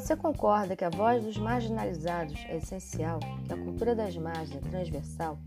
você 0.00 0.14
concorda 0.14 0.76
que 0.76 0.84
a 0.84 0.90
voz 0.90 1.24
dos 1.24 1.38
marginalizados 1.38 2.38
é 2.48 2.58
essencial, 2.58 3.18
que 3.46 3.52
a 3.54 3.56
cultura 3.56 3.94
das 3.94 4.14
margens 4.14 4.54
é 4.54 4.68
transversal, 4.68 5.38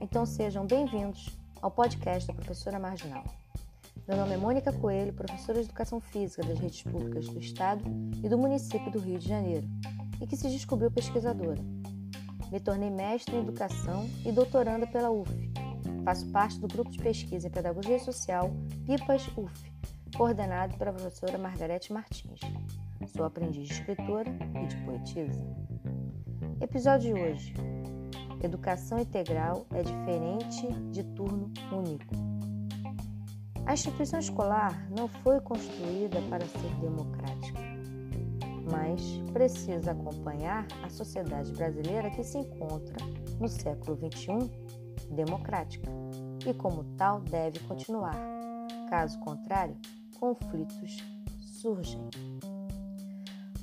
então 0.00 0.26
sejam 0.26 0.66
bem-vindos 0.66 1.38
ao 1.60 1.70
podcast 1.70 2.26
da 2.26 2.34
Professora 2.34 2.80
Marginal. 2.80 3.22
Meu 4.08 4.16
nome 4.16 4.34
é 4.34 4.36
Mônica 4.36 4.72
Coelho, 4.72 5.12
professora 5.12 5.60
de 5.60 5.66
Educação 5.66 6.00
Física 6.00 6.42
das 6.42 6.58
redes 6.58 6.82
públicas 6.82 7.28
do 7.28 7.38
Estado 7.38 7.84
e 8.24 8.28
do 8.28 8.36
município 8.36 8.90
do 8.90 8.98
Rio 8.98 9.20
de 9.20 9.28
Janeiro, 9.28 9.68
e 10.20 10.26
que 10.26 10.36
se 10.36 10.50
descobriu 10.50 10.90
pesquisadora. 10.90 11.62
Me 12.50 12.58
tornei 12.58 12.90
mestre 12.90 13.36
em 13.36 13.42
Educação 13.42 14.10
e 14.26 14.32
doutoranda 14.32 14.84
pela 14.84 15.12
UF. 15.12 15.30
Faço 16.04 16.26
parte 16.32 16.58
do 16.58 16.66
grupo 16.66 16.90
de 16.90 16.98
pesquisa 16.98 17.46
em 17.46 17.52
Pedagogia 17.52 18.00
Social 18.00 18.50
PIPAS 18.84 19.28
UF, 19.36 19.72
coordenado 20.16 20.76
pela 20.76 20.92
professora 20.92 21.38
Margarete 21.38 21.92
Martins. 21.92 22.40
Sou 23.06 23.24
aprendiz 23.24 23.68
de 23.68 23.74
escritora 23.74 24.30
e 24.30 24.66
de 24.66 24.76
poetisa. 24.84 25.44
Episódio 26.60 27.14
de 27.14 27.20
hoje: 27.20 27.54
Educação 28.42 28.98
integral 28.98 29.66
é 29.72 29.82
diferente 29.82 30.72
de 30.90 31.02
turno 31.14 31.52
único. 31.72 32.14
A 33.66 33.74
instituição 33.74 34.18
escolar 34.18 34.88
não 34.90 35.08
foi 35.08 35.40
construída 35.40 36.20
para 36.28 36.44
ser 36.44 36.74
democrática, 36.80 37.60
mas 38.70 39.02
precisa 39.32 39.92
acompanhar 39.92 40.66
a 40.82 40.88
sociedade 40.88 41.52
brasileira 41.52 42.10
que 42.10 42.22
se 42.22 42.38
encontra 42.38 42.96
no 43.40 43.48
século 43.48 43.96
XXI 43.96 44.50
democrática 45.10 45.90
e, 46.46 46.54
como 46.54 46.84
tal, 46.96 47.20
deve 47.20 47.58
continuar. 47.60 48.16
Caso 48.88 49.18
contrário, 49.20 49.76
conflitos 50.18 50.96
surgem. 51.40 52.00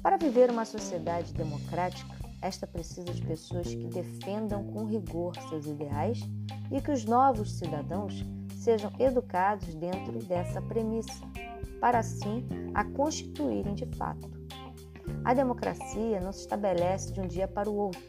Para 0.02 0.16
viver 0.16 0.50
uma 0.50 0.64
sociedade 0.64 1.34
democrática, 1.34 2.16
esta 2.42 2.66
precisa 2.66 3.14
de 3.14 3.22
pessoas 3.22 3.68
que 3.68 3.88
defendam 3.88 4.64
com 4.64 4.86
rigor 4.86 5.36
seus 5.50 5.66
ideais 5.66 6.20
e 6.72 6.82
que 6.82 6.92
os 6.92 7.04
novos 7.04 7.58
cidadãos 7.58 8.26
sejam 8.56 8.92
educados 8.98 9.76
dentro 9.76 10.20
dessa 10.24 10.62
premissa, 10.62 11.22
para 11.82 12.00
assim 12.00 12.48
a 12.74 12.86
constituírem 12.86 13.76
de 13.76 13.86
fato. 13.98 14.30
A 15.26 15.34
democracia 15.34 16.22
não 16.22 16.32
se 16.32 16.42
estabelece 16.42 17.12
de 17.12 17.20
um 17.20 17.28
dia 17.28 17.48
para 17.48 17.70
o 17.70 17.76
outro. 17.76 18.02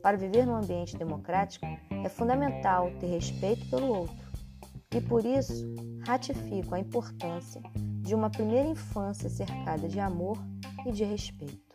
Para 0.00 0.16
viver 0.16 0.46
num 0.46 0.54
ambiente 0.54 0.96
democrático, 0.96 1.66
é 1.90 2.08
fundamental 2.08 2.92
ter 3.00 3.06
respeito 3.06 3.68
pelo 3.68 3.88
outro. 3.88 4.26
E 4.94 5.00
por 5.00 5.24
isso, 5.24 5.74
ratifico 6.06 6.74
a 6.74 6.78
importância 6.78 7.60
de 7.74 8.14
uma 8.14 8.30
primeira 8.30 8.68
infância 8.68 9.28
cercada 9.28 9.88
de 9.88 9.98
amor 9.98 10.38
e 10.86 10.92
de 10.92 11.04
respeito. 11.04 11.74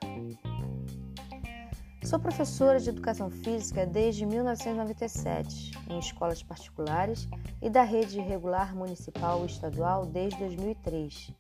Sou 2.02 2.17
professora 2.17 2.80
de 2.80 2.90
educação 2.90 3.30
física 3.30 3.86
desde 3.86 4.26
1997 4.26 5.72
em 5.90 6.00
escolas 6.00 6.42
particulares 6.42 7.28
e 7.62 7.70
da 7.70 7.84
rede 7.84 8.20
regular 8.20 8.73
municipal 8.76 9.44
e 9.44 9.48
estadual 9.48 10.06
desde 10.06 10.40
2003. 10.40 11.31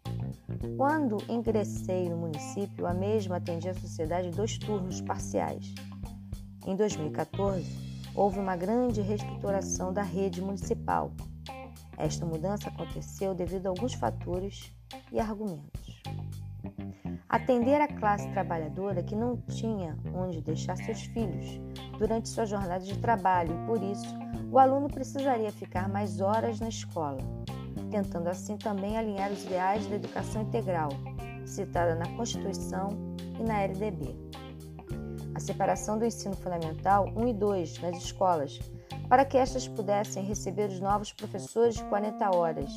Quando 0.77 1.17
ingressei 1.29 2.09
no 2.09 2.17
município, 2.17 2.85
a 2.85 2.93
mesma 2.93 3.37
atendia 3.37 3.71
a 3.71 3.79
sociedade 3.79 4.29
dois 4.31 4.57
turnos 4.57 5.01
parciais. 5.01 5.73
Em 6.67 6.75
2014, 6.75 7.65
houve 8.13 8.37
uma 8.37 8.55
grande 8.55 9.01
reestruturação 9.01 9.93
da 9.93 10.03
rede 10.03 10.41
municipal. 10.41 11.11
Esta 11.97 12.25
mudança 12.25 12.67
aconteceu 12.67 13.33
devido 13.33 13.67
a 13.67 13.69
alguns 13.69 13.93
fatores 13.93 14.71
e 15.11 15.19
argumentos 15.19 16.01
atender 17.31 17.79
a 17.79 17.87
classe 17.87 18.27
trabalhadora 18.31 19.01
que 19.01 19.15
não 19.15 19.37
tinha 19.37 19.97
onde 20.13 20.41
deixar 20.41 20.75
seus 20.75 21.03
filhos 21.03 21.61
durante 21.97 22.27
sua 22.27 22.45
jornada 22.45 22.83
de 22.83 22.97
trabalho 22.99 23.55
e, 23.55 23.65
por 23.65 23.81
isso, 23.81 24.05
o 24.51 24.59
aluno 24.59 24.89
precisaria 24.89 25.49
ficar 25.49 25.87
mais 25.87 26.19
horas 26.19 26.59
na 26.59 26.67
escola, 26.67 27.19
tentando 27.89 28.27
assim 28.27 28.57
também 28.57 28.97
alinhar 28.97 29.31
os 29.31 29.45
ideais 29.45 29.87
da 29.87 29.95
educação 29.95 30.41
integral, 30.41 30.89
citada 31.45 31.95
na 31.95 32.05
Constituição 32.17 32.89
e 33.39 33.43
na 33.43 33.61
LDB. 33.61 34.13
A 35.33 35.39
separação 35.39 35.97
do 35.97 36.05
ensino 36.05 36.35
fundamental 36.35 37.05
1 37.15 37.27
e 37.29 37.33
2 37.33 37.79
nas 37.79 37.95
escolas, 37.95 38.59
para 39.07 39.23
que 39.23 39.37
estas 39.37 39.69
pudessem 39.69 40.21
receber 40.21 40.67
os 40.67 40.81
novos 40.81 41.13
professores 41.13 41.75
de 41.75 41.83
40 41.85 42.35
horas 42.35 42.69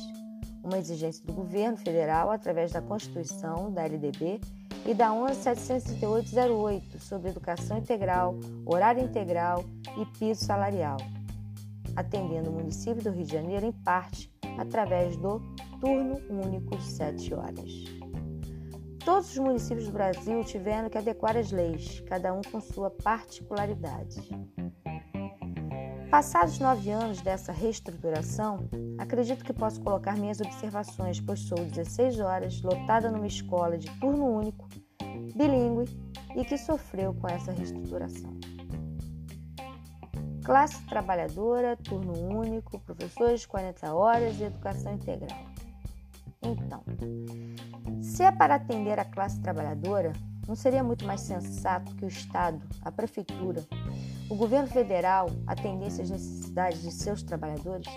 uma 0.65 0.79
exigência 0.79 1.23
do 1.23 1.31
governo 1.31 1.77
federal 1.77 2.31
através 2.31 2.71
da 2.71 2.81
Constituição, 2.81 3.71
da 3.71 3.83
LDB 3.83 4.41
e 4.85 4.93
da 4.93 5.09
11.73808 5.11 6.99
sobre 6.99 7.29
educação 7.29 7.77
integral, 7.77 8.35
horário 8.65 9.03
integral 9.03 9.63
e 9.97 10.05
piso 10.17 10.43
salarial, 10.43 10.97
atendendo 11.95 12.49
o 12.49 12.53
município 12.53 13.03
do 13.03 13.11
Rio 13.11 13.25
de 13.25 13.31
Janeiro 13.31 13.67
em 13.67 13.71
parte 13.71 14.31
através 14.57 15.15
do 15.17 15.39
turno 15.79 16.19
único 16.29 16.75
de 16.77 16.83
7 16.83 17.33
horas. 17.33 17.85
Todos 19.03 19.29
os 19.29 19.37
municípios 19.37 19.85
do 19.85 19.91
Brasil 19.91 20.43
tiveram 20.43 20.89
que 20.89 20.97
adequar 20.97 21.37
as 21.37 21.51
leis, 21.51 21.99
cada 22.07 22.33
um 22.33 22.41
com 22.41 22.59
sua 22.59 22.89
particularidade. 22.89 24.19
Passados 26.15 26.59
nove 26.59 26.89
anos 26.91 27.19
dessa 27.19 27.51
reestruturação, 27.51 28.69
acredito 28.97 29.43
que 29.43 29.51
posso 29.51 29.81
colocar 29.81 30.15
minhas 30.15 30.39
observações, 30.39 31.19
pois 31.19 31.41
sou 31.41 31.57
16 31.57 32.21
horas, 32.21 32.61
lotada 32.61 33.11
numa 33.11 33.27
escola 33.27 33.77
de 33.77 33.91
turno 33.99 34.25
único, 34.25 34.65
bilíngue 35.35 35.91
e 36.33 36.45
que 36.45 36.57
sofreu 36.57 37.13
com 37.15 37.27
essa 37.27 37.51
reestruturação. 37.51 38.33
Classe 40.45 40.81
trabalhadora, 40.85 41.75
turno 41.75 42.13
único, 42.33 42.79
professores 42.79 43.41
de 43.41 43.49
40 43.49 43.93
horas 43.93 44.39
e 44.39 44.43
educação 44.43 44.93
integral. 44.93 45.37
Então, 46.41 46.81
se 48.01 48.23
é 48.23 48.31
para 48.31 48.55
atender 48.55 48.97
a 49.01 49.03
classe 49.03 49.41
trabalhadora, 49.41 50.13
não 50.47 50.55
seria 50.55 50.81
muito 50.81 51.05
mais 51.05 51.19
sensato 51.19 51.93
que 51.95 52.05
o 52.05 52.07
Estado, 52.07 52.61
a 52.81 52.89
Prefeitura, 52.89 53.65
o 54.29 54.35
governo 54.35 54.67
federal 54.67 55.27
atendesse 55.45 56.01
às 56.01 56.09
necessidades 56.09 56.81
de 56.81 56.91
seus 56.91 57.21
trabalhadores, 57.21 57.87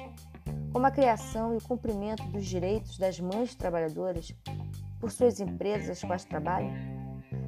como 0.72 0.86
a 0.86 0.90
criação 0.90 1.54
e 1.54 1.56
o 1.56 1.62
cumprimento 1.62 2.22
dos 2.24 2.44
direitos 2.44 2.98
das 2.98 3.18
mães 3.18 3.54
trabalhadoras 3.54 4.34
por 5.00 5.10
suas 5.10 5.40
empresas 5.40 5.90
as 5.90 6.02
quais 6.02 6.24
trabalham, 6.24 6.72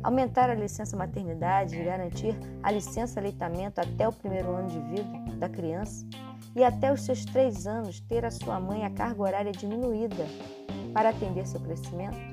aumentar 0.02 0.48
a 0.48 0.54
licença 0.54 0.96
maternidade 0.96 1.76
e 1.76 1.84
garantir 1.84 2.34
a 2.62 2.70
licença 2.70 3.20
aleitamento 3.20 3.80
até 3.80 4.08
o 4.08 4.12
primeiro 4.12 4.50
ano 4.50 4.68
de 4.68 4.80
vida 4.80 5.36
da 5.36 5.48
criança? 5.48 6.06
E 6.56 6.64
até 6.64 6.92
os 6.92 7.02
seus 7.02 7.24
três 7.24 7.66
anos 7.66 8.00
ter 8.00 8.24
a 8.24 8.30
sua 8.30 8.58
mãe 8.58 8.84
a 8.84 8.90
carga 8.90 9.22
horária 9.22 9.52
diminuída 9.52 10.26
para 10.92 11.10
atender 11.10 11.46
seu 11.46 11.60
crescimento? 11.60 12.29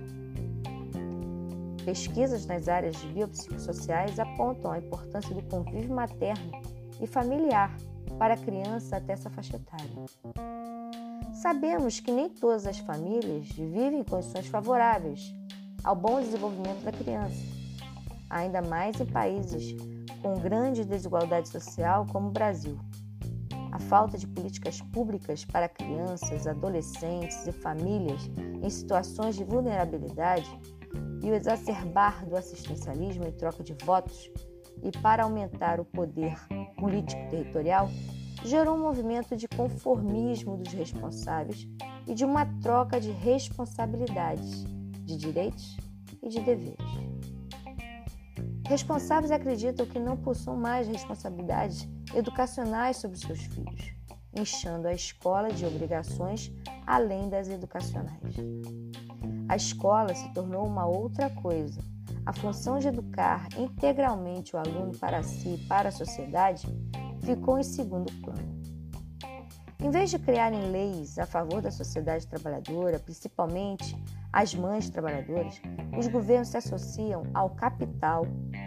Pesquisas 1.88 2.46
nas 2.46 2.68
áreas 2.68 2.98
biopsicossociais 2.98 4.20
apontam 4.20 4.74
a 4.74 4.78
importância 4.78 5.34
do 5.34 5.42
convívio 5.44 5.96
materno 5.96 6.52
e 7.00 7.08
familiar 7.08 7.74
para 8.20 8.34
a 8.34 8.38
criança 8.38 8.98
até 8.98 9.14
essa 9.14 9.30
faixa 9.30 9.56
etária. 9.56 10.06
Sabemos 11.42 12.02
que 12.02 12.12
nem 12.12 12.28
todas 12.28 12.68
as 12.68 12.78
famílias 12.80 13.48
vivem 13.48 14.02
em 14.02 14.03
condições 14.03 14.48
favoráveis 14.48 15.34
ao 15.81 15.96
bom 15.96 16.20
desenvolvimento 16.20 16.84
da 16.84 16.92
criança, 16.92 17.42
ainda 18.30 18.62
mais 18.62 19.00
em 19.00 19.06
países 19.06 19.74
com 20.22 20.34
grande 20.34 20.84
desigualdade 20.84 21.48
social 21.48 22.06
como 22.12 22.28
o 22.28 22.31
Brasil. 22.31 22.78
A 23.72 23.80
falta 23.80 24.18
de 24.18 24.28
políticas 24.28 24.81
públicas 24.81 25.46
para 25.46 25.69
crianças, 25.69 26.48
adolescentes 26.48 27.48
e 27.48 27.54
famílias 27.54 28.30
em 28.62 28.69
situações 28.69 29.38
de 29.38 29.45
vulnerabilidade 29.45 30.51
e 31.27 31.31
o 31.31 31.35
exacerbar 31.35 32.25
do 32.25 32.38
assistencialismo 32.38 33.25
em 33.25 33.31
troca 33.33 33.62
de 33.62 33.74
votos 33.83 34.31
e 34.81 34.97
para 35.01 35.24
aumentar 35.24 35.77
o 35.77 35.83
poder 35.83 36.39
político 36.77 37.21
territorial, 37.29 37.89
gerou 38.45 38.77
um 38.77 38.81
movimento 38.81 39.35
de 39.35 39.45
conformismo 39.45 40.56
dos 40.56 40.71
responsáveis 40.71 41.68
e 42.07 42.13
de 42.13 42.24
uma 42.24 42.45
troca 42.62 43.01
de 43.01 43.12
responsabilidades, 43.12 44.63
de 45.03 45.18
direitos 45.18 45.75
e 46.24 46.29
de 46.29 46.39
deveres. 46.39 46.77
Responsáveis 48.65 49.31
acreditam 49.31 49.85
que 49.85 50.00
não 50.00 50.15
possuem 50.15 50.57
mais 50.57 50.88
responsabilidades 50.88 51.89
educacionais 52.15 52.97
sobre 52.97 53.18
seus 53.18 53.41
filhos, 53.41 53.91
inchando 54.33 54.88
a 54.88 54.94
escola 54.94 55.50
de 55.50 55.65
obrigações 55.65 56.53
além 56.85 57.27
das 57.27 57.50
educacionais. 57.50 58.35
A 59.50 59.56
escola 59.56 60.14
se 60.14 60.28
tornou 60.34 60.66
uma 60.68 60.86
outra 60.86 61.30
coisa. 61.30 61.80
A 62.26 62.34
função 62.34 62.80
de 62.80 62.90
educar 62.90 63.48
integralmente 63.58 64.56
o 64.56 64.60
aluno 64.60 64.92
para 64.98 65.24
si 65.24 65.56
e 65.56 65.68
para 65.68 65.90
a 65.90 65.92
sociedade 65.92 66.68
ficou 67.22 67.58
em 67.58 67.64
segundo 67.64 68.12
plano. 68.22 68.58
Em 69.80 69.92
vez 69.92 70.10
de 70.10 70.18
criarem 70.18 70.72
leis 70.72 71.18
a 71.20 71.26
favor 71.26 71.62
da 71.62 71.72
sociedade 71.72 72.28
trabalhadora, 72.28 73.00
principalmente 73.00 73.96
as 74.34 74.54
mães 74.54 74.90
trabalhadoras, 74.90 75.62
os 75.98 76.08
governos 76.08 76.50
se 76.50 76.58
associam 76.58 77.24
ao 77.34 77.52
capital 77.52 78.26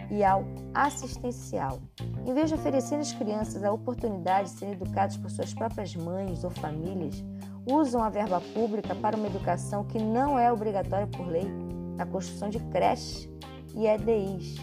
e 0.09 0.23
ao 0.23 0.43
assistencial. 0.73 1.79
Em 2.25 2.33
vez 2.33 2.49
de 2.49 2.55
oferecer 2.55 2.95
às 2.95 3.11
crianças 3.11 3.63
a 3.63 3.71
oportunidade 3.71 4.51
de 4.51 4.57
serem 4.57 4.73
educadas 4.73 5.17
por 5.17 5.29
suas 5.29 5.53
próprias 5.53 5.95
mães 5.95 6.43
ou 6.43 6.49
famílias, 6.49 7.23
usam 7.65 8.03
a 8.03 8.09
verba 8.09 8.41
pública 8.53 8.95
para 8.95 9.15
uma 9.15 9.27
educação 9.27 9.83
que 9.83 9.99
não 9.99 10.37
é 10.37 10.51
obrigatória 10.51 11.07
por 11.07 11.27
lei, 11.27 11.47
na 11.95 12.05
construção 12.05 12.49
de 12.49 12.59
creches 12.71 13.29
e 13.75 13.85
EDIs, 13.85 14.57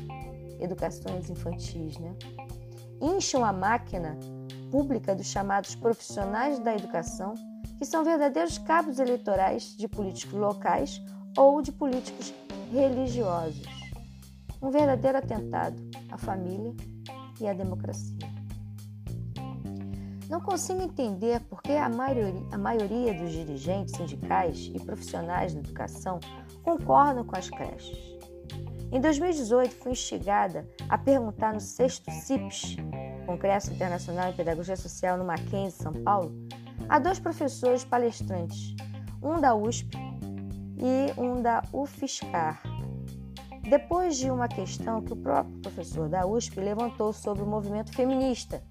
educações 0.61 1.31
infantis, 1.31 1.99
né? 1.99 2.15
Incham 3.01 3.45
a 3.45 3.53
máquina 3.53 4.19
pública 4.71 5.15
dos 5.15 5.27
chamados 5.27 5.75
profissionais 5.75 6.59
da 6.59 6.75
educação 6.75 7.35
que 7.79 7.85
são 7.85 8.03
verdadeiros 8.03 8.59
cabos 8.59 8.99
eleitorais 8.99 9.77
de 9.77 9.87
políticos 9.87 10.39
locais 10.39 11.01
ou 11.37 11.63
de 11.63 11.71
políticos 11.71 12.35
religiosos. 12.73 13.63
Um 14.61 14.71
verdadeiro 14.71 15.19
atentado 15.19 15.81
à 16.11 16.19
família 16.19 16.75
e 17.41 17.47
à 17.47 17.53
democracia. 17.53 18.38
Não 20.29 20.41
consigo 20.41 20.83
entender 20.83 21.41
por 21.41 21.63
que 21.63 21.73
a 21.73 21.89
maioria, 21.89 22.47
a 22.53 22.59
maioria 22.59 23.15
dos 23.15 23.33
dirigentes 23.33 23.97
sindicais 23.97 24.71
e 24.75 24.79
profissionais 24.79 25.55
da 25.55 25.61
educação 25.61 26.21
concordam 26.63 27.25
com 27.25 27.37
as 27.37 27.49
creches. 27.49 27.97
Em 28.93 29.01
2018, 29.01 29.75
fui 29.75 29.93
instigada 29.93 30.69
a 30.89 30.97
perguntar 30.97 31.55
no 31.55 31.61
sexto 31.61 32.11
CIPS, 32.11 32.77
Congresso 33.27 33.73
Internacional 33.73 34.31
em 34.31 34.35
Pedagogia 34.35 34.77
Social 34.77 35.19
no 35.19 35.25
Mackenzie, 35.25 35.83
São 35.83 35.93
Paulo, 35.93 36.33
Há 36.89 36.99
dois 36.99 37.19
professores 37.19 37.85
palestrantes, 37.85 38.75
um 39.23 39.39
da 39.39 39.55
USP 39.55 39.95
e 40.79 41.21
um 41.21 41.43
da 41.43 41.63
UFSCar. 41.71 42.63
Depois 43.69 44.17
de 44.17 44.31
uma 44.31 44.49
questão 44.49 45.03
que 45.03 45.13
o 45.13 45.17
próprio 45.17 45.59
professor 45.59 46.09
da 46.09 46.27
USP 46.27 46.59
levantou 46.61 47.13
sobre 47.13 47.43
o 47.43 47.47
movimento 47.47 47.95
feminista, 47.95 48.63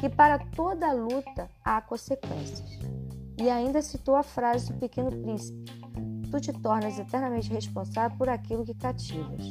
que 0.00 0.08
para 0.08 0.38
toda 0.38 0.92
luta 0.92 1.50
há 1.64 1.80
consequências. 1.80 2.78
E 3.38 3.50
ainda 3.50 3.82
citou 3.82 4.16
a 4.16 4.22
frase 4.22 4.72
do 4.72 4.78
Pequeno 4.78 5.10
Príncipe: 5.10 5.64
Tu 6.30 6.40
te 6.40 6.52
tornas 6.52 6.98
eternamente 6.98 7.50
responsável 7.50 8.16
por 8.16 8.28
aquilo 8.28 8.64
que 8.64 8.74
cativas. 8.74 9.44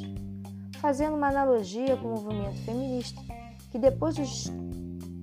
Fazendo 0.80 1.16
uma 1.16 1.30
analogia 1.30 1.98
com 1.98 2.08
o 2.08 2.22
movimento 2.22 2.58
feminista, 2.64 3.22
que 3.72 3.80
depois 3.80 4.16
dos 4.16 4.52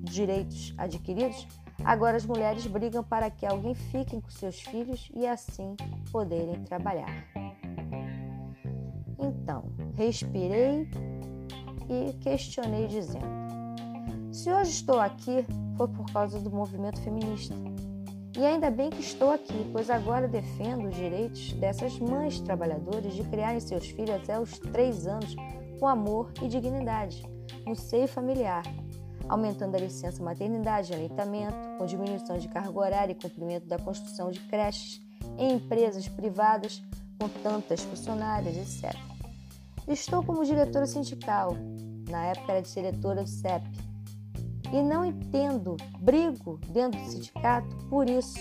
direitos 0.05 0.75
adquiridos, 0.77 1.47
Agora 1.85 2.17
as 2.17 2.25
mulheres 2.25 2.67
brigam 2.67 3.03
para 3.03 3.31
que 3.31 3.45
alguém 3.45 3.75
fique 3.75 4.21
com 4.21 4.31
seus 4.31 4.61
filhos 4.61 5.11
e 5.15 5.27
assim 5.27 5.75
poderem 6.13 6.63
trabalhar. 6.65 7.27
Então, 9.19 9.65
respirei 9.95 10.89
e 11.89 12.13
questionei 12.21 12.87
dizendo: 12.87 13.42
Se 14.33 14.51
hoje 14.51 14.71
estou 14.71 14.99
aqui, 14.99 15.45
foi 15.77 15.87
por 15.89 16.11
causa 16.11 16.41
do 16.41 16.51
movimento 16.51 16.99
feminista. 17.03 17.55
E 18.35 18.43
ainda 18.43 18.71
bem 18.71 18.89
que 18.89 19.03
estou 19.03 19.31
aqui, 19.31 19.69
pois 19.71 19.91
agora 19.91 20.27
defendo 20.27 20.89
os 20.89 20.97
direitos 20.97 21.53
dessas 21.53 21.99
mães 21.99 22.41
trabalhadoras 22.41 23.13
de 23.13 23.25
criarem 23.25 23.61
seus 23.61 23.89
filhos 23.89 24.17
até 24.17 24.41
os 24.41 24.59
três 24.59 25.07
anos 25.07 25.37
com 25.79 25.87
amor 25.87 26.33
e 26.41 26.49
dignidade, 26.49 27.23
no 27.67 27.77
seio 27.77 28.09
familiar, 28.09 28.63
aumentando 29.29 29.77
a 29.77 29.81
licença 29.81 30.23
maternidade 30.23 30.91
e 30.91 30.95
aleitamento, 30.95 31.77
com 31.77 31.85
diminuição 31.85 32.39
de 32.39 32.49
carga 32.49 32.81
horária 32.81 33.13
e 33.13 33.15
cumprimento 33.15 33.67
da 33.67 33.79
construção 33.79 34.31
de 34.31 34.41
creches 34.41 35.03
em 35.37 35.57
empresas 35.57 36.09
privadas 36.09 36.83
com 37.21 37.29
tantas 37.29 37.83
funcionárias, 37.83 38.57
etc. 38.57 38.99
Estou 39.87 40.25
como 40.25 40.43
diretora 40.43 40.87
sindical, 40.87 41.55
na 42.09 42.25
época 42.29 42.53
era 42.53 42.63
diretora 42.63 43.25
do 43.25 43.29
CEP, 43.29 43.92
e 44.73 44.83
não 44.83 45.05
entendo, 45.05 45.77
brigo 46.01 46.59
dentro 46.69 46.99
do 46.99 47.11
sindicato 47.11 47.77
por 47.91 48.09
isso. 48.09 48.39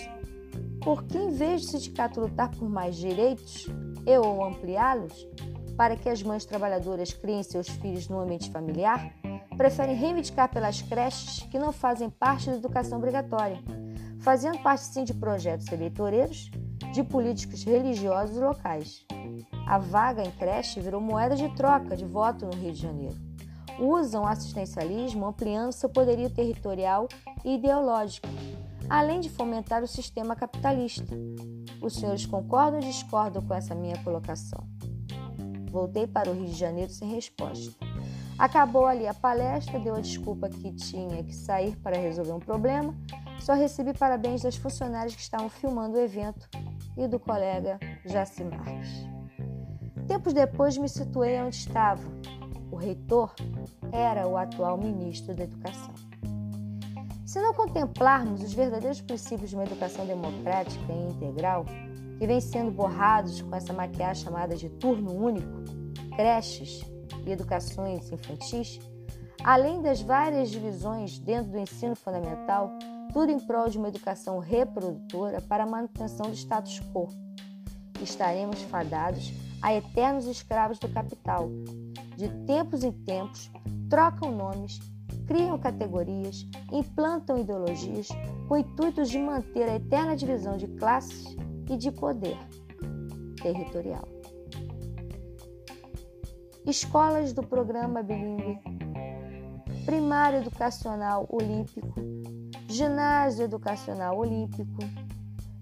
Porque 0.82 1.18
em 1.18 1.30
vez 1.30 1.62
do 1.62 1.70
sindicato 1.70 2.20
lutar 2.20 2.50
por 2.50 2.68
mais 2.68 2.96
direitos 2.96 3.68
e 4.06 4.18
ou 4.18 4.44
ampliá-los, 4.44 5.28
para 5.76 5.94
que 5.96 6.08
as 6.08 6.22
mães 6.22 6.44
trabalhadoras 6.44 7.12
criem 7.12 7.42
seus 7.42 7.68
filhos 7.68 8.08
no 8.08 8.20
ambiente 8.20 8.50
familiar, 8.50 9.12
preferem 9.56 9.94
reivindicar 9.94 10.50
pelas 10.50 10.82
creches 10.82 11.44
que 11.50 11.58
não 11.58 11.72
fazem 11.72 12.10
parte 12.10 12.50
da 12.50 12.56
educação 12.56 12.98
obrigatória, 12.98 13.58
fazendo 14.20 14.58
parte 14.58 14.84
sim 14.84 15.04
de 15.04 15.14
projetos 15.14 15.70
eleitoreiros 15.70 16.50
de 16.92 17.02
políticos 17.02 17.62
religiosos 17.64 18.36
locais. 18.36 19.06
A 19.66 19.78
vaga 19.78 20.22
em 20.22 20.30
creche 20.32 20.80
virou 20.80 21.00
moeda 21.00 21.36
de 21.36 21.48
troca 21.54 21.96
de 21.96 22.04
voto 22.04 22.46
no 22.46 22.52
Rio 22.52 22.72
de 22.72 22.80
Janeiro. 22.80 23.31
Usam 23.78 24.26
assistencialismo 24.26 25.26
ampliando 25.26 25.72
seu 25.72 25.88
poderio 25.88 26.30
territorial 26.30 27.08
e 27.44 27.54
ideológico, 27.54 28.28
além 28.88 29.20
de 29.20 29.30
fomentar 29.30 29.82
o 29.82 29.88
sistema 29.88 30.36
capitalista. 30.36 31.14
Os 31.80 31.94
senhores 31.94 32.26
concordam 32.26 32.80
ou 32.80 32.86
discordam 32.86 33.42
com 33.42 33.54
essa 33.54 33.74
minha 33.74 33.96
colocação? 34.04 34.66
Voltei 35.70 36.06
para 36.06 36.30
o 36.30 36.34
Rio 36.34 36.46
de 36.46 36.58
Janeiro 36.58 36.92
sem 36.92 37.08
resposta. 37.08 37.72
Acabou 38.38 38.86
ali 38.86 39.06
a 39.06 39.14
palestra, 39.14 39.78
deu 39.78 39.94
a 39.94 40.00
desculpa 40.00 40.48
que 40.48 40.72
tinha 40.72 41.22
que 41.22 41.34
sair 41.34 41.76
para 41.76 41.96
resolver 41.96 42.32
um 42.32 42.40
problema. 42.40 42.94
Só 43.40 43.54
recebi 43.54 43.92
parabéns 43.92 44.42
das 44.42 44.56
funcionárias 44.56 45.14
que 45.14 45.22
estavam 45.22 45.48
filmando 45.48 45.96
o 45.96 46.00
evento 46.00 46.48
e 46.96 47.08
do 47.08 47.18
colega 47.18 47.78
Jaci 48.04 48.44
Marques. 48.44 49.06
Tempos 50.06 50.32
depois 50.32 50.76
me 50.76 50.88
situei 50.88 51.40
onde 51.40 51.56
estava. 51.56 52.02
O 52.72 52.76
reitor 52.76 53.34
era 53.92 54.26
o 54.26 54.36
atual 54.36 54.78
ministro 54.78 55.34
da 55.34 55.44
Educação. 55.44 55.94
Se 57.26 57.40
não 57.40 57.52
contemplarmos 57.54 58.42
os 58.42 58.54
verdadeiros 58.54 59.00
princípios 59.00 59.50
de 59.50 59.56
uma 59.56 59.64
educação 59.64 60.06
democrática 60.06 60.92
e 60.92 61.12
integral, 61.12 61.66
que 62.18 62.26
vem 62.26 62.40
sendo 62.40 62.70
borrados 62.70 63.40
com 63.42 63.54
essa 63.54 63.72
maquiagem 63.72 64.24
chamada 64.24 64.56
de 64.56 64.68
turno 64.70 65.12
único, 65.12 65.62
creches, 66.16 66.82
e 67.26 67.30
educações 67.30 68.10
infantis, 68.10 68.80
além 69.44 69.82
das 69.82 70.00
várias 70.00 70.50
divisões 70.50 71.18
dentro 71.18 71.52
do 71.52 71.58
ensino 71.58 71.94
fundamental, 71.94 72.70
tudo 73.12 73.30
em 73.30 73.38
prol 73.38 73.68
de 73.68 73.78
uma 73.78 73.88
educação 73.88 74.38
reprodutora 74.38 75.40
para 75.42 75.64
a 75.64 75.66
manutenção 75.66 76.30
do 76.30 76.36
status 76.36 76.80
quo. 76.92 77.08
Estaremos 78.00 78.62
fadados 78.62 79.32
a 79.60 79.74
eternos 79.74 80.26
escravos 80.26 80.78
do 80.78 80.88
capital. 80.88 81.48
De 82.16 82.28
tempos 82.46 82.84
em 82.84 82.92
tempos, 82.92 83.50
trocam 83.88 84.32
nomes, 84.32 84.80
criam 85.26 85.58
categorias, 85.58 86.46
implantam 86.70 87.38
ideologias 87.38 88.08
com 88.48 88.56
intuitos 88.56 89.08
de 89.08 89.18
manter 89.18 89.68
a 89.68 89.76
eterna 89.76 90.16
divisão 90.16 90.56
de 90.56 90.66
classes 90.68 91.36
e 91.70 91.76
de 91.76 91.90
poder 91.90 92.36
territorial. 93.42 94.06
Escolas 96.66 97.32
do 97.32 97.42
programa 97.42 98.02
bilíngue, 98.02 98.60
primário 99.84 100.38
educacional 100.38 101.26
olímpico, 101.28 101.94
ginásio 102.68 103.44
educacional 103.44 104.16
olímpico, 104.16 104.78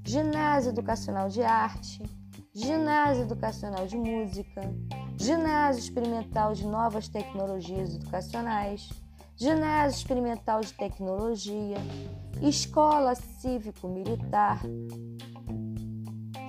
ginásio 0.04 0.71
educacional 0.71 1.28
de 1.28 1.42
arte, 1.42 2.02
ginásio 2.52 3.23
educacional 3.23 3.87
de 3.87 3.97
música, 3.97 4.61
ginásio 5.21 5.81
experimental 5.81 6.55
de 6.55 6.67
novas 6.67 7.07
tecnologias 7.07 7.95
educacionais, 7.95 8.89
ginásio 9.37 9.99
experimental 9.99 10.62
de 10.62 10.73
tecnologia, 10.73 11.77
escola 12.41 13.15
cívico-militar, 13.15 14.62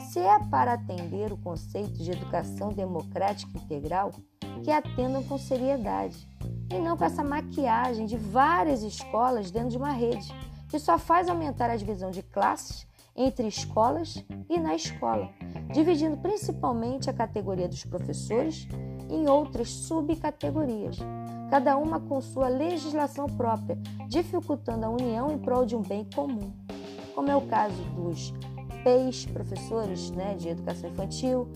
se 0.10 0.20
é 0.20 0.40
para 0.46 0.74
atender 0.74 1.34
o 1.34 1.38
conceito 1.38 2.02
de 2.02 2.12
educação 2.12 2.70
democrática 2.70 3.58
integral, 3.58 4.12
que 4.64 4.72
atendam 4.72 5.22
com 5.24 5.38
seriedade 5.38 6.26
e 6.74 6.80
não 6.80 6.96
com 6.96 7.04
essa 7.04 7.26
maquiagem 7.26 8.06
de 8.06 8.16
várias 8.16 8.84
escolas 8.84 9.52
dentro 9.52 9.72
de 9.72 9.78
uma 9.78 9.92
rede, 9.92 10.34
que 10.70 10.80
só 10.80 10.98
faz 10.98 11.28
aumentar 11.28 11.70
a 11.70 11.76
divisão 11.76 12.10
de 12.10 12.24
classes 12.24 12.88
entre 13.16 13.48
escolas 13.48 14.24
e 14.50 14.60
na 14.60 14.76
escola, 14.76 15.30
dividindo 15.74 16.18
principalmente 16.18 17.10
a 17.10 17.14
categoria 17.14 17.68
dos 17.68 17.84
professores 17.86 18.68
em 19.10 19.28
outras 19.28 19.70
subcategorias, 19.70 20.98
cada 21.50 21.78
uma 21.78 22.00
com 22.00 22.22
sua 22.22 22.48
legislação 22.48 23.28
própria, 23.28 23.78
dificultando 24.08 24.86
a 24.86 24.90
união 24.90 25.32
em 25.32 25.38
prol 25.38 25.66
de 25.66 25.76
um 25.76 25.82
bem 25.82 26.08
comum, 26.16 26.52
como 27.14 27.30
é 27.30 27.36
o 27.36 27.42
caso 27.48 27.84
dos 27.96 28.34
PEIs, 28.84 29.26
professores 29.26 30.12
né, 30.12 30.36
de 30.36 30.50
educação 30.50 30.90
infantil, 30.90 31.48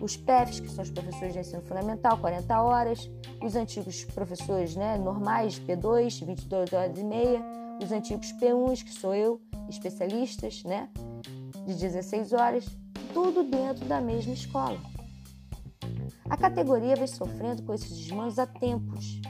os 0.00 0.16
PEFs, 0.16 0.60
que 0.60 0.68
são 0.70 0.84
os 0.84 0.90
professores 0.90 1.32
de 1.32 1.40
ensino 1.40 1.62
fundamental, 1.62 2.18
40 2.18 2.62
horas, 2.62 3.10
os 3.42 3.56
antigos 3.56 4.04
professores 4.04 4.76
né, 4.76 4.96
normais, 4.96 5.58
P2, 5.58 6.24
22 6.24 6.72
horas 6.72 6.98
e 6.98 7.04
meia, 7.04 7.57
os 7.82 7.92
antigos 7.92 8.32
P1s, 8.32 8.84
que 8.84 8.92
sou 8.92 9.14
eu, 9.14 9.40
especialistas, 9.68 10.62
né, 10.64 10.88
de 11.66 11.74
16 11.74 12.32
horas, 12.32 12.66
tudo 13.12 13.42
dentro 13.42 13.84
da 13.86 14.00
mesma 14.00 14.32
escola. 14.32 14.78
A 16.28 16.36
categoria 16.36 16.96
vem 16.96 17.06
sofrendo 17.06 17.62
com 17.62 17.72
esses 17.72 17.96
desmandos 17.96 18.38
há 18.38 18.46
tempos, 18.46 19.20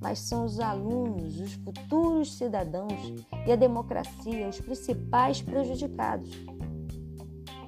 mas 0.00 0.18
são 0.18 0.44
os 0.44 0.58
alunos, 0.58 1.38
os 1.38 1.52
futuros 1.52 2.34
cidadãos 2.34 3.12
e 3.46 3.52
a 3.52 3.56
democracia 3.56 4.48
os 4.48 4.60
principais 4.60 5.42
prejudicados. 5.42 6.30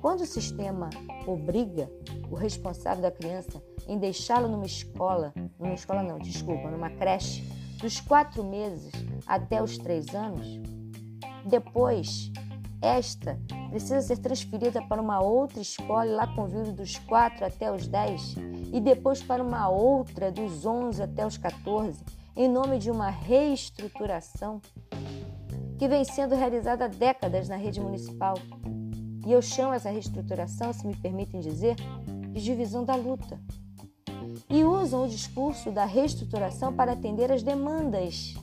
Quando 0.01 0.23
o 0.23 0.27
sistema 0.27 0.91
obriga 1.27 1.89
o 2.31 2.35
responsável 2.35 3.03
da 3.03 3.11
criança 3.11 3.63
em 3.87 3.99
deixá-la 3.99 4.49
numa 4.49 4.67
escola, 4.67 5.33
numa 5.59 5.75
escola 5.75 6.03
não, 6.03 6.19
desculpa, 6.19 6.71
numa 6.71 6.91
creche, 6.91 7.45
dos 7.83 8.01
quatro 8.01 8.45
meses 8.45 8.93
até 9.27 9.61
os 9.61 9.77
três 9.77 10.15
anos, 10.15 10.47
depois 11.45 12.33
esta 12.81 13.39
precisa 13.71 14.01
ser 14.01 14.19
transferida 14.19 14.81
para 14.83 15.03
uma 15.03 15.21
outra 15.21 15.61
escola 15.61 16.07
e 16.07 16.13
lá 16.13 16.27
convive 16.27 16.73
dos 16.73 16.99
4 16.99 17.45
até 17.45 17.73
os 17.73 17.87
10 17.87 18.37
e 18.73 18.81
depois 18.81 19.23
para 19.23 19.43
uma 19.43 19.69
outra 19.69 20.31
dos 20.31 20.65
11 20.65 21.03
até 21.03 21.27
os 21.27 21.37
14, 21.37 22.05
em 22.37 22.49
nome 22.49 22.79
de 22.79 22.91
uma 22.91 23.11
reestruturação 23.11 24.61
que 25.79 25.89
vem 25.89 26.05
sendo 26.05 26.37
realizada 26.37 26.85
há 26.85 26.89
décadas 26.89 27.49
na 27.49 27.57
rede 27.57 27.81
municipal. 27.81 28.35
E 29.27 29.33
eu 29.33 29.43
chamo 29.43 29.73
essa 29.73 29.91
reestruturação, 29.91 30.73
se 30.73 30.87
me 30.87 30.97
permitem 30.97 31.41
dizer, 31.41 31.77
de 32.33 32.43
divisão 32.43 32.85
da 32.85 32.95
luta. 32.95 33.41
E 34.49 34.65
usam 34.65 35.05
o 35.05 35.09
discurso 35.09 35.71
da 35.71 35.85
reestruturação 35.85 36.73
para 36.73 36.93
atender 36.93 37.31
às 37.31 37.43
demandas, 37.43 38.35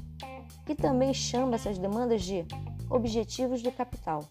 que 0.66 0.76
também 0.76 1.14
chama 1.14 1.56
essas 1.56 1.78
demandas 1.78 2.24
de 2.24 2.46
objetivos 2.90 3.62
do 3.62 3.72
capital. 3.72 4.26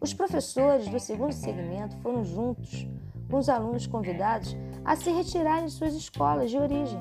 Os 0.00 0.14
professores 0.14 0.88
do 0.88 0.98
segundo 0.98 1.32
segmento 1.32 1.96
foram 1.98 2.24
juntos 2.24 2.86
com 3.30 3.38
os 3.38 3.48
alunos 3.48 3.86
convidados 3.86 4.56
a 4.84 4.96
se 4.96 5.10
retirarem 5.10 5.66
de 5.66 5.72
suas 5.72 5.94
escolas 5.94 6.50
de 6.50 6.56
origem, 6.56 6.98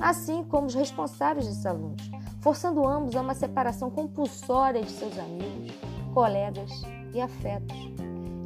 assim 0.00 0.42
como 0.44 0.66
os 0.66 0.74
responsáveis 0.74 1.46
desses 1.46 1.66
alunos, 1.66 2.10
forçando 2.40 2.86
ambos 2.86 3.14
a 3.14 3.20
uma 3.20 3.34
separação 3.34 3.90
compulsória 3.90 4.82
de 4.82 4.90
seus 4.90 5.18
amigos, 5.18 5.72
colegas 6.12 6.70
e 7.14 7.20
afetos, 7.20 7.76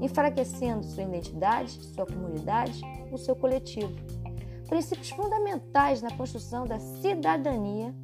enfraquecendo 0.01 0.85
sua 0.85 1.05
identidade, 1.05 1.71
sua 1.95 2.05
comunidade, 2.05 2.81
o 3.13 3.17
seu 3.17 3.35
coletivo. 3.37 3.95
Princípios 4.69 5.11
fundamentais 5.11 6.03
na 6.03 6.11
construção 6.17 6.67
da 6.67 6.79
cidadania 6.79 7.95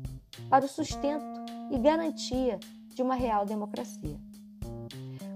para 0.48 0.64
o 0.64 0.68
sustento 0.68 1.24
e 1.70 1.78
garantia 1.78 2.58
de 2.94 3.02
uma 3.02 3.14
real 3.14 3.44
democracia. 3.46 4.18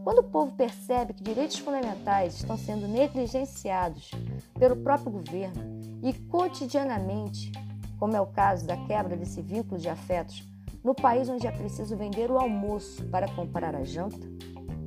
Quando 0.02 0.18
o 0.18 0.30
povo 0.30 0.52
percebe 0.52 1.14
que 1.14 1.22
direitos 1.22 1.58
fundamentais 1.58 2.34
estão 2.34 2.58
sendo 2.58 2.86
negligenciados 2.86 4.10
pelo 4.58 4.76
próprio 4.76 5.12
governo 5.12 5.80
e 6.02 6.12
cotidianamente, 6.12 7.50
como 7.98 8.14
é 8.14 8.20
o 8.20 8.26
caso 8.26 8.66
da 8.66 8.76
quebra 8.76 9.16
desse 9.16 9.40
vínculo 9.40 9.80
de 9.80 9.88
afetos, 9.88 10.46
no 10.84 10.94
país 10.94 11.30
onde 11.30 11.46
é 11.46 11.50
preciso 11.50 11.96
vender 11.96 12.30
o 12.30 12.38
almoço 12.38 13.02
para 13.06 13.26
comprar 13.34 13.74
a 13.74 13.82
janta, 13.82 14.28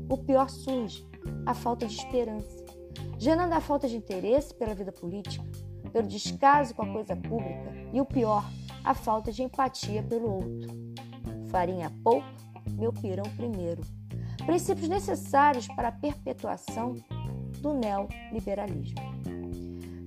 o 0.08 0.17
pior 0.17 0.50
surge, 0.50 1.03
a 1.48 1.56
falta 1.56 1.88
de 1.88 1.96
esperança, 1.96 2.63
gerando 3.17 3.53
a 3.53 3.60
falta 3.60 3.88
de 3.88 3.98
interesse 3.98 4.53
pela 4.53 4.75
vida 4.75 4.91
política, 4.91 5.44
pelo 5.89 6.08
descaso 6.08 6.74
com 6.74 6.84
a 6.84 6.94
coisa 6.94 7.15
pública 7.15 7.74
e 7.94 8.00
o 8.00 8.06
pior, 8.06 8.46
a 8.84 8.94
falta 8.94 9.32
de 9.32 9.44
empatia 9.44 10.03
pelo 10.03 10.36
outro. 10.36 10.75
Farinha 11.50 11.91
pouco, 12.03 12.27
meu 12.74 12.91
pirão 12.94 13.25
primeiro. 13.36 13.82
Princípios 14.46 14.88
necessários 14.88 15.67
para 15.67 15.89
a 15.89 15.91
perpetuação 15.91 16.96
do 17.62 17.74
neoliberalismo. 17.74 19.01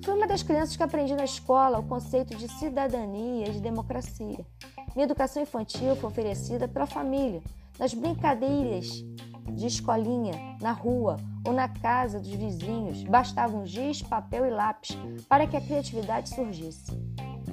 Fui 0.03 0.15
uma 0.15 0.27
das 0.27 0.43
crianças 0.43 0.77
que 0.77 0.83
aprendi 0.83 1.15
na 1.15 1.25
escola 1.25 1.79
o 1.79 1.87
conceito 1.87 2.35
de 2.37 2.49
cidadania 2.49 3.49
e 3.49 3.53
de 3.53 3.61
democracia. 3.61 4.47
Minha 4.95 5.05
educação 5.05 5.43
infantil 5.43 5.95
foi 5.97 6.09
oferecida 6.09 6.67
pela 6.67 6.87
família, 6.87 7.43
nas 7.79 7.93
brincadeiras 7.93 9.05
de 9.51 9.67
escolinha, 9.67 10.57
na 10.61 10.73
rua 10.73 11.17
ou 11.47 11.53
na 11.53 11.69
casa 11.69 12.19
dos 12.19 12.31
vizinhos. 12.31 13.03
Bastavam 13.05 13.67
giz, 13.67 14.03
papel 14.03 14.47
e 14.47 14.51
lápis 14.51 14.97
para 15.29 15.47
que 15.47 15.57
a 15.57 15.61
criatividade 15.61 16.29
surgisse. 16.29 16.93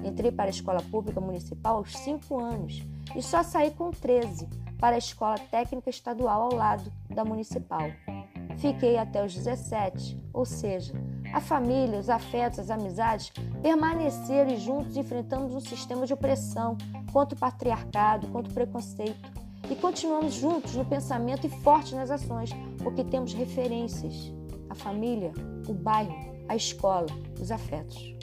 Entrei 0.04 0.32
para 0.32 0.46
a 0.46 0.50
escola 0.50 0.82
pública 0.82 1.20
municipal 1.20 1.77
aos 1.77 1.94
5 1.98 2.39
anos 2.39 2.84
e 3.16 3.22
só 3.22 3.44
saí 3.44 3.72
com 3.72 3.92
13 3.92 4.48
para 4.80 4.96
a 4.96 5.00
escola 5.00 5.38
técnica 5.51 5.89
estadual 5.89 6.44
ao 6.44 6.54
lado 6.54 6.92
da 7.10 7.25
municipal. 7.25 7.89
Fiquei 8.58 8.98
até 8.98 9.24
os 9.24 9.34
17, 9.34 10.20
ou 10.34 10.46
seja, 10.46 10.94
a 11.34 11.39
família, 11.39 12.00
os 12.00 12.10
afetos, 12.10 12.60
as 12.60 12.70
amizades 12.70 13.32
permaneceram 13.62 14.51
e 14.51 14.58
juntos 14.58 14.98
enfrentamos 14.98 15.54
um 15.54 15.60
sistema 15.60 16.06
de 16.06 16.13
opressão 16.13 16.77
contra 17.12 17.36
o 17.36 17.39
patriarcado, 17.39 18.27
contra 18.27 18.51
o 18.51 18.54
preconceito. 18.54 19.37
E 19.69 19.75
continuamos 19.75 20.33
juntos 20.33 20.75
no 20.75 20.86
pensamento 20.86 21.45
e 21.45 21.50
fortes 21.50 21.93
nas 21.93 22.09
ações, 22.09 22.51
porque 22.81 23.03
temos 23.03 23.33
referências: 23.33 24.33
a 24.69 24.75
família, 24.75 25.33
o 25.67 25.74
bairro, 25.74 26.15
a 26.47 26.55
escola, 26.55 27.07
os 27.39 27.51
afetos. 27.51 28.15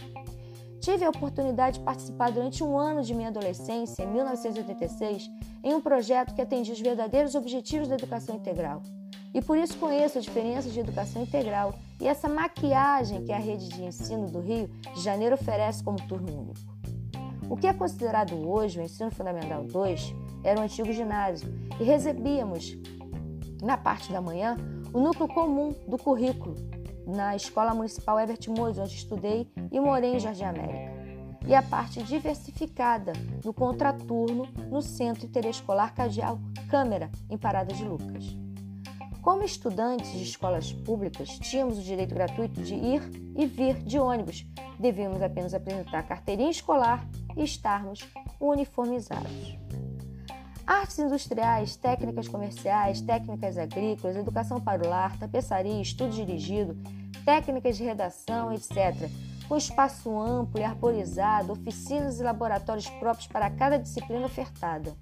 Tive 0.81 1.05
a 1.05 1.11
oportunidade 1.11 1.79
de 1.79 1.85
participar 1.85 2.31
durante 2.31 2.63
um 2.63 2.79
ano 2.79 3.03
de 3.03 3.15
minha 3.15 3.29
adolescência, 3.29 4.03
em 4.03 4.07
1986, 4.07 5.31
em 5.63 5.75
um 5.75 5.81
projeto 5.81 6.35
que 6.35 6.43
atendia 6.43 6.75
os 6.75 6.81
verdadeiros 6.81 7.35
objetivos 7.35 7.89
da 7.89 7.95
educação 7.95 8.37
integral. 8.37 8.83
E 9.33 9.41
por 9.43 9.59
isso 9.59 9.79
conheço 9.79 10.19
a 10.19 10.21
diferença 10.21 10.69
de 10.69 10.79
educação 10.79 11.23
integral 11.23 11.75
e 12.01 12.07
essa 12.07 12.29
maquiagem 12.29 13.25
que 13.25 13.33
a 13.33 13.39
rede 13.39 13.69
de 13.69 13.83
ensino 13.83 14.31
do 14.31 14.41
Rio 14.41 14.69
de 14.95 15.03
Janeiro 15.03 15.35
oferece 15.35 15.83
como 15.83 15.97
turno 16.07 16.41
único. 16.41 16.61
O 17.49 17.57
que 17.57 17.67
é 17.67 17.73
considerado 17.73 18.35
hoje 18.49 18.79
o 18.79 18.83
ensino 18.83 19.11
fundamental 19.11 19.65
2 19.65 20.15
era 20.45 20.61
o 20.61 20.63
antigo 20.63 20.93
ginásio 20.93 21.49
e 21.81 21.85
recebíamos, 21.85 22.77
na 23.63 23.77
parte 23.77 24.13
da 24.13 24.21
manhã, 24.21 24.57
o 24.93 25.01
núcleo 25.01 25.27
comum 25.27 25.75
do 25.89 25.99
currículo, 25.99 26.55
na 27.07 27.35
Escola 27.35 27.75
Municipal 27.75 28.21
Herbert 28.21 28.47
Mois, 28.49 28.79
onde 28.79 28.95
estudei 28.95 29.51
e 29.73 29.81
morei 29.81 30.15
em 30.15 30.21
Jardim 30.21 30.45
América. 30.45 30.93
E 31.47 31.55
a 31.55 31.63
parte 31.63 32.03
diversificada 32.03 33.13
no 33.45 33.53
contraturno 33.53 34.47
no 34.71 34.81
Centro 34.81 35.27
Interescolar 35.27 35.95
Cadial 35.95 36.39
Câmara, 36.71 37.11
em 37.29 37.37
Parada 37.37 37.75
de 37.75 37.85
Lucas. 37.85 38.37
Como 39.21 39.43
estudantes 39.43 40.13
de 40.13 40.23
escolas 40.23 40.73
públicas, 40.73 41.31
tínhamos 41.39 41.79
o 41.79 41.83
direito 41.83 42.15
gratuito 42.15 42.63
de 42.63 42.75
ir 42.75 43.03
e 43.37 43.47
vir 43.47 43.77
de 43.83 43.99
ônibus. 43.99 44.47
Devíamos 44.79 45.23
apenas 45.23 45.55
apresentar 45.55 46.03
carteirinha 46.03 46.51
escolar 46.51 47.07
e 47.37 47.43
estarmos 47.43 48.07
uniformizados. 48.39 49.64
Artes 50.67 50.99
industriais, 50.99 51.77
técnicas 51.77 52.27
comerciais, 52.27 53.03
técnicas 53.03 53.59
agrícolas, 53.59 54.17
educação 54.17 54.59
para 54.59 54.83
o 54.83 54.89
lar, 54.89 55.19
tapeçaria, 55.19 55.83
estudo 55.83 56.11
dirigido, 56.11 56.75
técnicas 57.23 57.77
de 57.77 57.85
redação, 57.85 58.51
etc. 58.51 59.11
Com 59.47 59.59
espaço 59.59 60.19
amplo 60.19 60.59
e 60.59 60.65
arborizado, 60.65 61.53
oficinas 61.53 62.19
e 62.19 62.23
laboratórios 62.23 62.89
próprios 62.89 63.27
para 63.27 63.51
cada 63.51 63.79
disciplina 63.79 64.25
ofertada. 64.25 64.95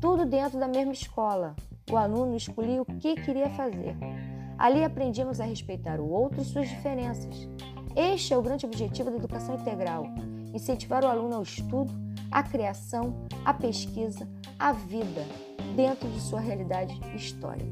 Tudo 0.00 0.24
dentro 0.24 0.60
da 0.60 0.68
mesma 0.68 0.92
escola. 0.92 1.56
O 1.90 1.96
aluno 1.96 2.36
escolhia 2.36 2.80
o 2.80 2.84
que 2.84 3.16
queria 3.16 3.50
fazer. 3.50 3.96
Ali 4.56 4.84
aprendíamos 4.84 5.40
a 5.40 5.44
respeitar 5.44 5.98
o 5.98 6.08
outro 6.08 6.40
e 6.40 6.44
suas 6.44 6.68
diferenças. 6.68 7.48
Este 7.96 8.32
é 8.32 8.38
o 8.38 8.42
grande 8.42 8.64
objetivo 8.64 9.10
da 9.10 9.16
educação 9.16 9.56
integral: 9.56 10.06
incentivar 10.54 11.02
o 11.02 11.08
aluno 11.08 11.34
ao 11.34 11.42
estudo, 11.42 11.92
à 12.30 12.42
criação, 12.42 13.26
à 13.44 13.52
pesquisa, 13.52 14.28
à 14.58 14.72
vida, 14.72 15.24
dentro 15.74 16.08
de 16.08 16.20
sua 16.20 16.40
realidade 16.40 16.98
histórica. 17.14 17.70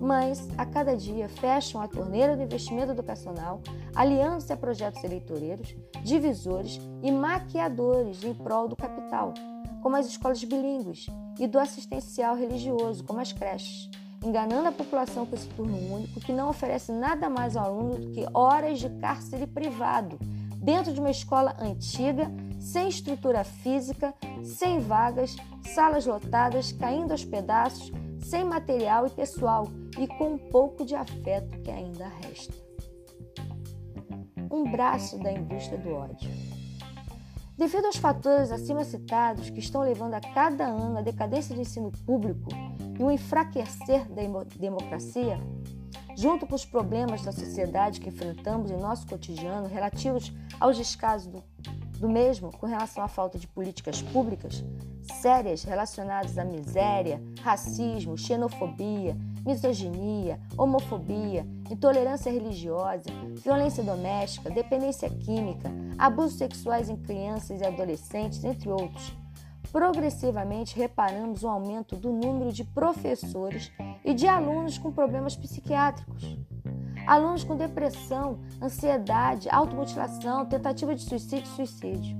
Mas, 0.00 0.48
a 0.56 0.64
cada 0.64 0.96
dia, 0.96 1.28
fecham 1.28 1.80
a 1.80 1.86
torneira 1.86 2.34
do 2.34 2.42
investimento 2.42 2.92
educacional, 2.92 3.60
aliando-se 3.94 4.52
a 4.52 4.56
projetos 4.56 5.04
eleitoreiros, 5.04 5.76
divisores 6.02 6.80
e 7.02 7.12
maquiadores 7.12 8.24
em 8.24 8.32
prol 8.32 8.66
do 8.66 8.76
capital, 8.76 9.34
como 9.82 9.96
as 9.96 10.06
escolas 10.06 10.42
bilíngues, 10.42 11.06
e 11.38 11.46
do 11.46 11.58
assistencial 11.58 12.34
religioso, 12.34 13.04
como 13.04 13.20
as 13.20 13.32
creches, 13.32 13.90
enganando 14.24 14.68
a 14.68 14.72
população 14.72 15.24
com 15.24 15.34
esse 15.34 15.48
turno 15.48 15.76
único 15.94 16.20
que 16.20 16.32
não 16.32 16.50
oferece 16.50 16.92
nada 16.92 17.28
mais 17.28 17.56
ao 17.56 17.66
aluno 17.66 17.96
do 17.96 18.10
que 18.10 18.26
horas 18.32 18.78
de 18.78 18.88
cárcere 19.00 19.46
privado, 19.46 20.18
dentro 20.56 20.92
de 20.92 21.00
uma 21.00 21.10
escola 21.10 21.56
antiga, 21.58 22.30
sem 22.60 22.88
estrutura 22.88 23.42
física, 23.42 24.14
sem 24.44 24.78
vagas, 24.78 25.34
salas 25.74 26.06
lotadas, 26.06 26.70
caindo 26.72 27.12
aos 27.12 27.24
pedaços, 27.24 27.90
sem 28.20 28.44
material 28.44 29.06
e 29.06 29.10
pessoal 29.10 29.66
e 29.98 30.06
com 30.06 30.34
um 30.34 30.38
pouco 30.38 30.84
de 30.84 30.94
afeto 30.94 31.58
que 31.62 31.70
ainda 31.70 32.06
resta. 32.22 32.54
Um 34.50 34.70
braço 34.70 35.18
da 35.18 35.32
indústria 35.32 35.78
do 35.78 35.90
ódio. 35.90 36.30
Devido 37.56 37.86
aos 37.86 37.96
fatores 37.96 38.50
acima 38.50 38.84
citados 38.84 39.50
que 39.50 39.58
estão 39.58 39.82
levando 39.82 40.14
a 40.14 40.20
cada 40.20 40.66
ano 40.66 40.98
a 40.98 41.02
decadência 41.02 41.54
do 41.54 41.60
ensino 41.60 41.90
público 42.06 42.48
e 42.98 43.02
o 43.02 43.10
enfraquecer 43.10 44.08
da 44.10 44.22
democracia, 44.56 45.38
junto 46.16 46.46
com 46.46 46.54
os 46.54 46.64
problemas 46.64 47.22
da 47.22 47.32
sociedade 47.32 48.00
que 48.00 48.08
enfrentamos 48.08 48.70
em 48.70 48.76
nosso 48.76 49.06
cotidiano 49.06 49.68
relativos 49.68 50.32
aos 50.58 50.76
descasos 50.76 51.26
do, 51.28 51.44
do 52.00 52.08
mesmo 52.08 52.50
com 52.56 52.66
relação 52.66 53.04
à 53.04 53.08
falta 53.08 53.38
de 53.38 53.46
políticas 53.46 54.00
públicas 54.00 54.64
sérias 55.20 55.64
relacionadas 55.64 56.38
à 56.38 56.44
miséria, 56.44 57.22
racismo, 57.42 58.16
xenofobia, 58.16 59.14
misoginia, 59.44 60.40
homofobia, 60.56 61.46
intolerância 61.70 62.32
religiosa, 62.32 63.10
violência 63.42 63.84
doméstica, 63.84 64.50
dependência 64.50 65.10
química, 65.10 65.70
abusos 65.98 66.38
sexuais 66.38 66.88
em 66.88 66.96
crianças 66.96 67.60
e 67.60 67.66
adolescentes, 67.66 68.42
entre 68.44 68.70
outros. 68.70 69.12
Progressivamente 69.70 70.76
reparamos 70.76 71.42
o 71.42 71.48
aumento 71.48 71.96
do 71.96 72.10
número 72.10 72.50
de 72.50 72.64
professores 72.64 73.70
e 74.04 74.14
de 74.14 74.26
alunos 74.26 74.78
com 74.78 74.90
problemas 74.90 75.36
psiquiátricos. 75.36 76.38
Alunos 77.10 77.42
com 77.42 77.56
depressão, 77.56 78.38
ansiedade, 78.62 79.48
automutilação, 79.50 80.46
tentativa 80.46 80.94
de 80.94 81.02
suicídio 81.02 81.42
e 81.44 81.56
suicídio. 81.56 82.16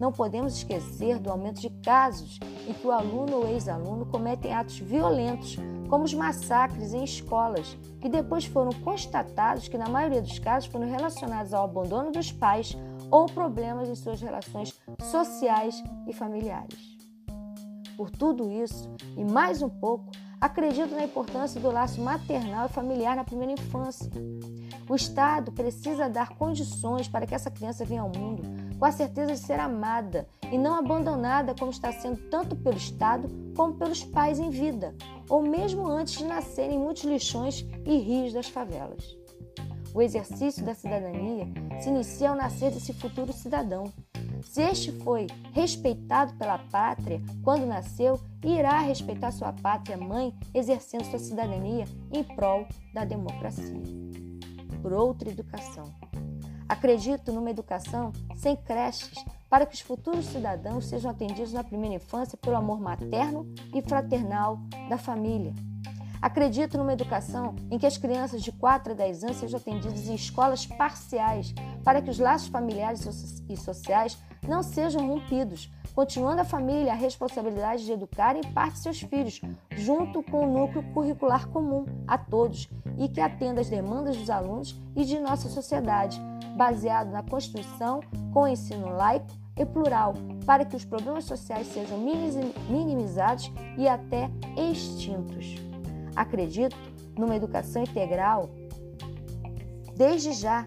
Não 0.00 0.10
podemos 0.10 0.56
esquecer 0.56 1.18
do 1.18 1.30
aumento 1.30 1.60
de 1.60 1.68
casos 1.82 2.40
em 2.66 2.72
que 2.72 2.86
o 2.86 2.92
aluno 2.92 3.36
ou 3.36 3.46
ex-aluno 3.46 4.06
cometem 4.06 4.54
atos 4.54 4.78
violentos, 4.78 5.56
como 5.90 6.04
os 6.04 6.14
massacres 6.14 6.94
em 6.94 7.04
escolas, 7.04 7.76
que 8.00 8.08
depois 8.08 8.46
foram 8.46 8.72
constatados 8.80 9.68
que, 9.68 9.76
na 9.76 9.90
maioria 9.90 10.22
dos 10.22 10.38
casos, 10.38 10.70
foram 10.70 10.88
relacionados 10.88 11.52
ao 11.52 11.64
abandono 11.64 12.10
dos 12.10 12.32
pais 12.32 12.74
ou 13.10 13.26
problemas 13.26 13.86
em 13.86 13.94
suas 13.94 14.22
relações 14.22 14.72
sociais 14.98 15.84
e 16.08 16.14
familiares. 16.14 16.96
Por 17.98 18.10
tudo 18.10 18.50
isso, 18.50 18.90
e 19.14 19.22
mais 19.22 19.60
um 19.60 19.68
pouco, 19.68 20.10
acredito 20.40 20.94
na 20.94 21.04
importância 21.04 21.60
do 21.60 21.70
laço 21.70 22.00
maternal 22.00 22.66
e 22.66 22.72
familiar 22.72 23.16
na 23.16 23.24
primeira 23.24 23.52
infância. 23.52 24.10
O 24.88 24.94
Estado 24.94 25.50
precisa 25.52 26.08
dar 26.08 26.36
condições 26.36 27.08
para 27.08 27.26
que 27.26 27.34
essa 27.34 27.50
criança 27.50 27.84
venha 27.84 28.02
ao 28.02 28.08
mundo 28.10 28.42
com 28.78 28.84
a 28.84 28.92
certeza 28.92 29.32
de 29.32 29.38
ser 29.38 29.58
amada 29.58 30.28
e 30.52 30.58
não 30.58 30.74
abandonada 30.74 31.54
como 31.54 31.70
está 31.70 31.90
sendo 31.92 32.18
tanto 32.28 32.54
pelo 32.54 32.76
Estado 32.76 33.28
como 33.56 33.74
pelos 33.74 34.04
pais 34.04 34.38
em 34.38 34.50
vida, 34.50 34.94
ou 35.28 35.42
mesmo 35.42 35.86
antes 35.86 36.18
de 36.18 36.24
nascerem 36.24 36.78
muitos 36.78 37.04
lixões 37.04 37.66
e 37.84 37.98
rios 37.98 38.32
das 38.32 38.48
favelas. 38.48 39.16
O 39.94 40.02
exercício 40.02 40.62
da 40.62 40.74
cidadania 40.74 41.48
se 41.80 41.88
inicia 41.88 42.28
ao 42.28 42.36
nascer 42.36 42.70
desse 42.70 42.92
futuro 42.92 43.32
cidadão. 43.32 43.90
Se 44.42 44.60
este 44.60 44.92
foi 44.92 45.26
respeitado 45.52 46.34
pela 46.34 46.58
pátria 46.58 47.20
quando 47.42 47.64
nasceu, 47.64 48.20
irá 48.54 48.80
respeitar 48.80 49.32
sua 49.32 49.52
pátria 49.52 49.96
mãe 49.96 50.32
exercendo 50.54 51.04
sua 51.04 51.18
cidadania 51.18 51.84
em 52.12 52.22
prol 52.22 52.66
da 52.94 53.04
democracia. 53.04 53.82
Por 54.80 54.92
outra 54.92 55.28
educação. 55.28 55.92
Acredito 56.68 57.32
numa 57.32 57.50
educação 57.50 58.12
sem 58.34 58.56
creches 58.56 59.24
para 59.48 59.64
que 59.64 59.74
os 59.74 59.80
futuros 59.80 60.26
cidadãos 60.26 60.86
sejam 60.86 61.10
atendidos 61.10 61.52
na 61.52 61.62
primeira 61.62 61.96
infância 61.96 62.36
pelo 62.36 62.56
amor 62.56 62.80
materno 62.80 63.52
e 63.74 63.80
fraternal 63.82 64.58
da 64.88 64.98
família. 64.98 65.54
Acredito 66.20 66.78
numa 66.78 66.92
educação 66.92 67.54
em 67.70 67.78
que 67.78 67.86
as 67.86 67.96
crianças 67.98 68.42
de 68.42 68.50
4 68.50 68.92
a 68.92 68.96
10 68.96 69.24
anos 69.24 69.36
sejam 69.36 69.58
atendidas 69.60 70.08
em 70.08 70.14
escolas 70.14 70.66
parciais 70.66 71.54
para 71.84 72.02
que 72.02 72.10
os 72.10 72.18
laços 72.18 72.48
familiares 72.48 73.06
e 73.48 73.56
sociais 73.56 74.18
não 74.46 74.62
sejam 74.62 75.06
rompidos, 75.06 75.70
continuando 75.96 76.42
a 76.42 76.44
família 76.44 76.92
a 76.92 76.94
responsabilidade 76.94 77.86
de 77.86 77.92
educar 77.92 78.36
em 78.36 78.42
parte 78.52 78.78
seus 78.78 79.00
filhos, 79.00 79.40
junto 79.70 80.22
com 80.22 80.44
o 80.44 80.52
núcleo 80.52 80.84
curricular 80.92 81.48
comum 81.48 81.86
a 82.06 82.18
todos 82.18 82.68
e 82.98 83.08
que 83.08 83.18
atenda 83.18 83.62
às 83.62 83.70
demandas 83.70 84.14
dos 84.14 84.28
alunos 84.28 84.78
e 84.94 85.06
de 85.06 85.18
nossa 85.18 85.48
sociedade 85.48 86.20
baseado 86.54 87.10
na 87.10 87.22
Constituição, 87.22 88.00
com 88.30 88.46
ensino 88.46 88.90
laico 88.90 89.26
e 89.56 89.64
plural, 89.64 90.12
para 90.44 90.66
que 90.66 90.76
os 90.76 90.84
problemas 90.84 91.24
sociais 91.24 91.66
sejam 91.68 91.98
minimizados 92.68 93.50
e 93.78 93.88
até 93.88 94.30
extintos. 94.70 95.54
Acredito 96.14 96.76
numa 97.16 97.36
educação 97.36 97.82
integral 97.82 98.50
desde 99.96 100.32
já 100.32 100.66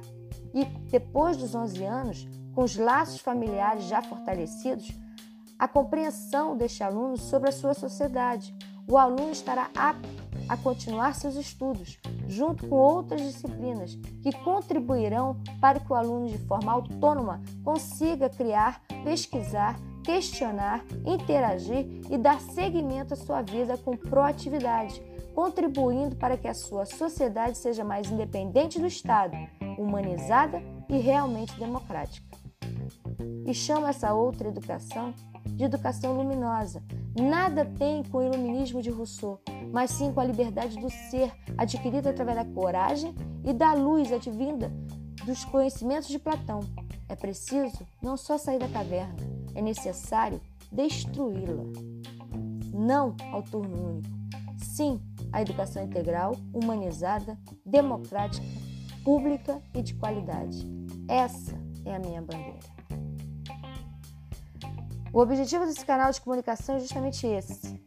e 0.55 0.65
depois 0.89 1.37
dos 1.37 1.53
11 1.53 1.83
anos, 1.83 2.27
com 2.55 2.63
os 2.63 2.75
laços 2.75 3.21
familiares 3.21 3.83
já 3.83 4.01
fortalecidos, 4.01 4.91
a 5.59 5.67
compreensão 5.67 6.55
deste 6.55 6.81
aluno 6.81 7.17
sobre 7.17 7.49
a 7.49 7.51
sua 7.51 7.73
sociedade. 7.73 8.55
O 8.89 8.97
aluno 8.97 9.31
estará 9.31 9.69
apto 9.75 10.07
a 10.47 10.55
continuar 10.57 11.13
seus 11.13 11.35
estudos, 11.35 11.99
junto 12.27 12.65
com 12.67 12.75
outras 12.75 13.21
disciplinas 13.21 13.93
que 14.23 14.31
contribuirão 14.43 15.39
para 15.59 15.79
que 15.79 15.91
o 15.91 15.95
aluno, 15.95 16.27
de 16.27 16.39
forma 16.39 16.71
autônoma, 16.71 17.41
consiga 17.63 18.29
criar, 18.29 18.81
pesquisar, 19.03 19.77
questionar, 20.03 20.83
interagir 21.05 21.85
e 22.09 22.17
dar 22.17 22.39
seguimento 22.39 23.13
à 23.13 23.17
sua 23.17 23.41
vida 23.43 23.77
com 23.77 23.95
proatividade, 23.95 25.03
contribuindo 25.35 26.15
para 26.15 26.37
que 26.37 26.47
a 26.47 26.53
sua 26.53 26.85
sociedade 26.85 27.57
seja 27.57 27.83
mais 27.83 28.09
independente 28.09 28.79
do 28.79 28.87
Estado, 28.87 29.35
humanizada 29.77 30.63
e 30.89 30.97
realmente 30.97 31.59
democrática. 31.59 32.27
E 33.45 33.53
chama 33.53 33.89
essa 33.89 34.13
outra 34.13 34.47
educação 34.47 35.13
de 35.55 35.63
educação 35.63 36.13
luminosa. 36.13 36.83
Nada 37.19 37.65
tem 37.65 38.03
com 38.03 38.19
o 38.19 38.23
iluminismo 38.23 38.81
de 38.81 38.89
Rousseau, 38.89 39.41
mas 39.71 39.91
sim 39.91 40.11
com 40.11 40.19
a 40.19 40.25
liberdade 40.25 40.79
do 40.79 40.89
ser, 40.89 41.31
adquirida 41.57 42.09
através 42.09 42.37
da 42.37 42.45
coragem 42.45 43.13
e 43.43 43.53
da 43.53 43.73
luz 43.73 44.11
advinda 44.11 44.71
dos 45.25 45.43
conhecimentos 45.45 46.07
de 46.07 46.19
Platão. 46.19 46.61
É 47.07 47.15
preciso 47.15 47.85
não 48.01 48.15
só 48.15 48.37
sair 48.37 48.59
da 48.59 48.67
caverna, 48.67 49.15
é 49.55 49.61
necessário 49.61 50.39
destruí-la. 50.71 51.65
Não 52.73 53.15
ao 53.31 53.43
turno 53.43 53.95
único. 53.95 54.09
Sim, 54.57 55.01
a 55.31 55.41
educação 55.41 55.83
integral, 55.83 56.35
humanizada, 56.53 57.37
democrática, 57.65 58.45
pública 59.03 59.61
e 59.73 59.81
de 59.81 59.93
qualidade. 59.95 60.65
Essa 61.07 61.53
é 61.85 61.95
a 61.95 61.99
minha 61.99 62.21
bandeira. 62.21 62.78
O 65.11 65.19
objetivo 65.19 65.65
desse 65.65 65.85
canal 65.85 66.11
de 66.11 66.21
comunicação 66.21 66.75
é 66.75 66.79
justamente 66.79 67.25
esse: 67.25 67.81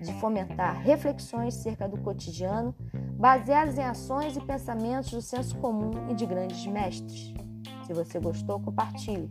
de 0.00 0.12
fomentar 0.20 0.80
reflexões 0.80 1.54
cerca 1.54 1.88
do 1.88 1.98
cotidiano, 1.98 2.74
baseadas 3.18 3.76
em 3.76 3.82
ações 3.82 4.36
e 4.36 4.40
pensamentos 4.40 5.10
do 5.10 5.20
senso 5.20 5.56
comum 5.56 5.90
e 6.08 6.14
de 6.14 6.24
grandes 6.24 6.64
mestres. 6.66 7.34
Se 7.86 7.92
você 7.92 8.20
gostou, 8.20 8.60
compartilhe. 8.60 9.30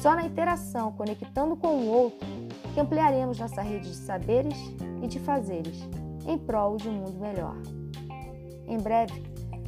Só 0.00 0.14
na 0.14 0.24
interação, 0.24 0.92
conectando 0.92 1.56
com 1.56 1.68
o 1.68 1.88
outro, 1.88 2.26
que 2.72 2.80
ampliaremos 2.80 3.38
nossa 3.38 3.60
rede 3.60 3.90
de 3.90 3.96
saberes 3.96 4.56
e 5.02 5.08
de 5.08 5.18
fazeres 5.18 5.76
em 6.26 6.38
prol 6.38 6.76
de 6.76 6.88
um 6.88 6.92
mundo 6.92 7.18
melhor. 7.18 7.56
Em 8.66 8.78
breve, 8.78 9.24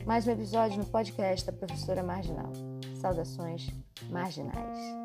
mais 0.07 0.27
um 0.27 0.31
episódio 0.31 0.79
no 0.79 0.87
podcast 0.87 1.45
da 1.45 1.53
Professora 1.53 2.03
Marginal. 2.03 2.53
Saudações 3.01 3.69
marginais. 4.11 5.02